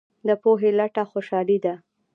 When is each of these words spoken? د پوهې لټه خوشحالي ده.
د 0.27 0.29
پوهې 0.41 0.69
لټه 0.79 1.03
خوشحالي 1.11 1.57
ده. 1.65 1.73